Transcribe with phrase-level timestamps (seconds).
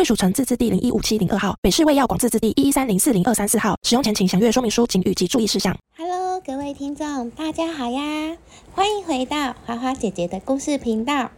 [0.00, 3.76] 贵属城自治地零一五七零二号，北市卫药广自治地一一三零四零二三四号。
[3.82, 5.76] 使用前请详阅说明书、警语及注意事项。
[5.98, 8.38] Hello，各位听众，大家好呀！
[8.74, 11.30] 欢迎回到花花姐姐的故事频道。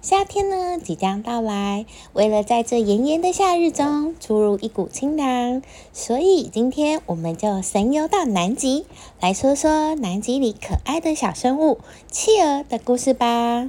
[0.00, 5.60] 夏天呢即将到来，为了在这炎炎的夏日中注入一股清凉，
[5.92, 8.86] 所以今天我们就神游到南极，
[9.20, 13.68] 来说说南极里可爱的小生物企鹅的故事吧。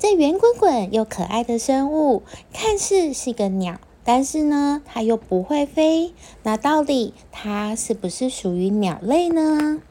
[0.00, 2.22] 这圆滚滚又可爱的生物，
[2.54, 6.14] 看似是个鸟，但是呢，它又不会飞。
[6.42, 9.82] 那到底它是不是属于鸟类呢？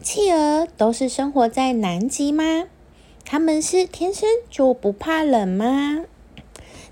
[0.00, 2.64] 企鹅都是生活在南极吗？
[3.26, 6.06] 它们是天生就不怕冷吗？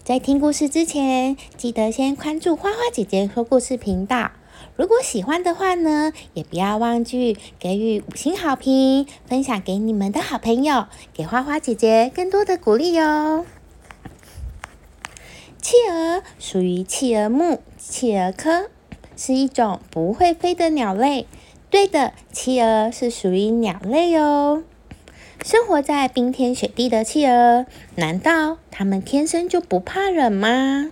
[0.04, 4.30] 在听故事之前，记得先关注花花姐姐说故事频道。
[4.74, 13.44] 如果喜欢的话呢，也不要忘记给予五星好评，分享给你们的好朋友，给花花姐姐更多的鼓励哟。
[15.60, 18.70] 企鹅属于企鹅目企鹅科，
[19.16, 21.26] 是一种不会飞的鸟类。
[21.70, 24.64] 对的，企鹅是属于鸟类哦。
[25.44, 30.90] 生活在冰天雪地的企鹅，难道它们天生就不怕冷吗？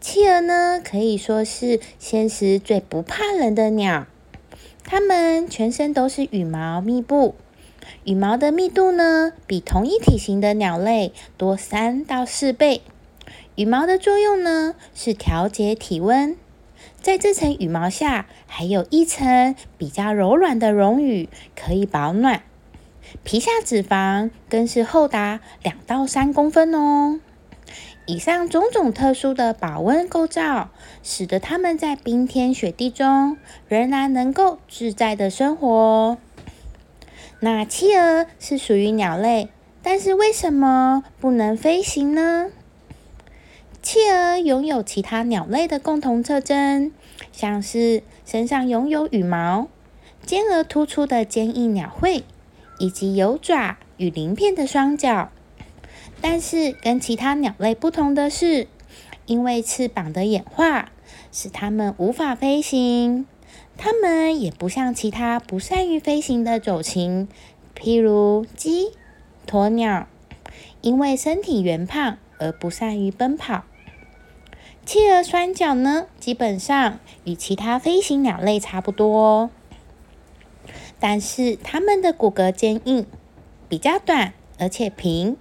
[0.00, 4.06] 企鹅呢，可以说是现实最不怕冷的鸟。
[4.82, 7.34] 它们全身都是羽毛密布，
[8.04, 12.80] 羽毛的密度呢，比同一体型的鸟类多三到四倍。
[13.56, 16.34] 羽毛的作用呢，是调节体温。
[17.02, 22.42] 在这层羽毛下，还有一层比较柔软的绒羽，可以保暖。
[23.22, 27.20] 皮下脂肪更是厚达两到三公分哦。
[28.10, 33.36] 以上种种特殊的保温构造，使得它们在冰天雪地中
[33.68, 36.18] 仍然能够自在的生活。
[37.38, 39.50] 那企鹅是属于鸟类，
[39.80, 42.50] 但是为什么不能飞行呢？
[43.80, 46.90] 企鹅拥有其他鸟类的共同特征，
[47.30, 49.68] 像是身上拥有羽毛、
[50.26, 52.24] 尖而突出的坚硬鸟喙，
[52.80, 55.30] 以及有爪与鳞片的双脚。
[56.20, 58.68] 但是跟其他鸟类不同的是，
[59.26, 60.90] 因为翅膀的演化，
[61.32, 63.26] 使它们无法飞行。
[63.76, 67.28] 它们也不像其他不善于飞行的走禽，
[67.74, 68.90] 譬如鸡、
[69.46, 70.06] 鸵鸟，
[70.82, 73.64] 因为身体圆胖而不善于奔跑。
[74.84, 79.48] 企鹅双脚呢，基本上与其他飞行鸟类差不多，
[80.98, 83.06] 但是它们的骨骼坚硬，
[83.68, 85.36] 比较短，而且平。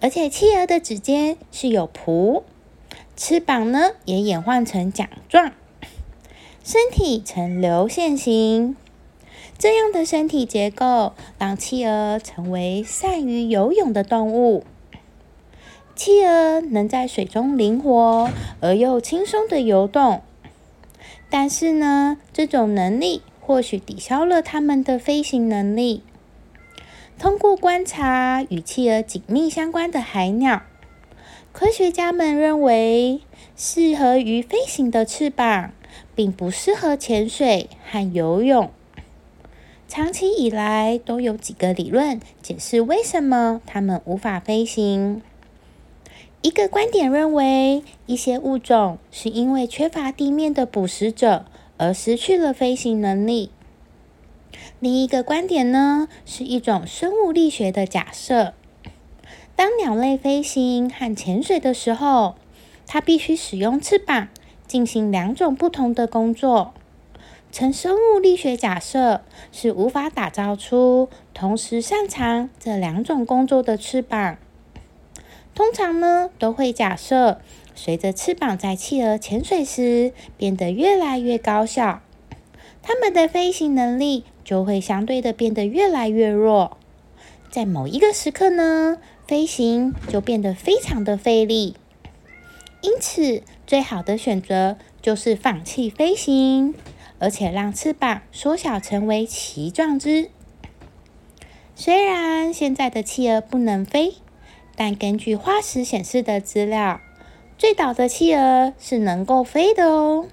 [0.00, 2.42] 而且企鹅的指尖是有蹼，
[3.16, 5.52] 翅膀呢也演化成桨状，
[6.62, 8.76] 身体呈流线型。
[9.58, 14.62] 这样的身体结构让企鹅成为善于游泳的动物。
[15.96, 18.30] 企鹅能在水中灵活
[18.60, 20.22] 而又轻松的游动，
[21.28, 26.04] 但是呢，这种能力或许抵消了它们的飞行能力。
[27.18, 30.62] 通过观察与企鹅紧密相关的海鸟，
[31.50, 33.22] 科学家们认为，
[33.56, 35.72] 适合于飞行的翅膀
[36.14, 38.70] 并不适合潜水和游泳。
[39.88, 45.20] 长期以来，都有几个理论解释为什么它们无法飞行。
[46.42, 51.46] 一个观点认为，一些物种是因为缺乏地面的捕食者
[51.78, 53.50] 而失去了飞行能力。
[54.80, 58.54] 另一个观点呢，是一种生物力学的假设：
[59.56, 62.36] 当鸟类飞行和潜水的时候，
[62.86, 64.28] 它必须使用翅膀
[64.66, 66.74] 进行两种不同的工作。
[67.50, 74.36] 从生物力学假设是无法打造出同时擅长这两种工作的翅膀。
[75.54, 77.40] 通常呢，都会假设
[77.74, 82.00] 随着翅膀在企鹅潜水时变得越来越高效，
[82.88, 84.24] 它们的飞行能力。
[84.44, 86.78] 就会相对的变得越来越弱，
[87.50, 88.96] 在某一个时刻呢，
[89.26, 91.76] 飞行就变得非常的费力。
[92.80, 96.74] 因此，最好的选择就是放弃飞行，
[97.18, 100.30] 而且让翅膀缩小成为鳍状肢。
[101.74, 104.14] 虽然现在的企鹅不能飞，
[104.74, 107.02] 但根据化石显示的资料，
[107.58, 110.26] 最早的企鹅是能够飞的哦。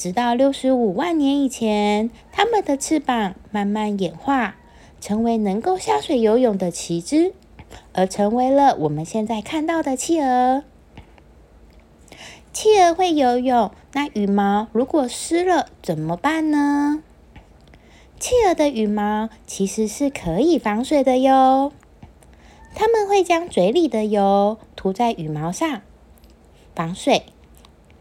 [0.00, 4.56] 直到六十五万年以前，它们的翅膀慢慢演化，
[4.98, 7.34] 成为能够下水游泳的旗帜，
[7.92, 10.64] 而成为了我们现在看到的企鹅。
[12.50, 17.02] 企鹅会游泳，那羽毛如果湿了怎么办呢？
[18.18, 21.72] 企鹅的羽毛其实是可以防水的哟。
[22.74, 25.82] 它们会将嘴里的油涂在羽毛上，
[26.74, 27.24] 防水。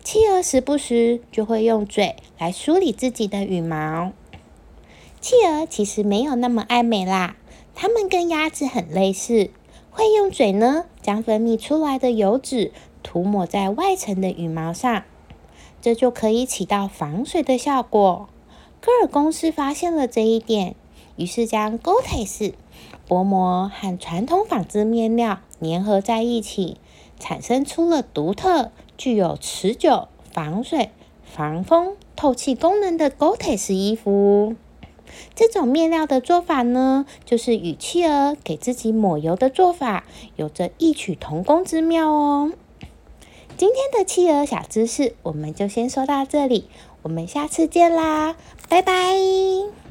[0.03, 4.11] 企鹅时不时就会用嘴来梳理自己的羽毛。
[5.21, 7.35] 企鹅其实没有那么爱美啦，
[7.75, 9.51] 它们跟鸭子很类似，
[9.91, 12.71] 会用嘴呢将分泌出来的油脂
[13.03, 15.03] 涂抹在外层的羽毛上，
[15.81, 18.29] 这就可以起到防水的效果。
[18.81, 20.75] 科尔公司发现了这一点，
[21.17, 22.53] 于是将 Gore-Tex
[23.07, 26.77] 薄膜和传统纺织面料粘合在一起，
[27.19, 30.89] 产生出了独特、具有持久、防水、
[31.23, 34.55] 防风、透气功能的 Gore-Tex 衣服。
[35.35, 40.03] 这种面料的做法呢，就是与企鹅给自己抹油的做法
[40.35, 42.51] 有着异曲同工之妙哦。
[43.57, 46.69] 今天的企鹅小知识，我们就先说到这里。
[47.01, 48.35] 我们下次见啦，
[48.69, 49.88] 拜拜。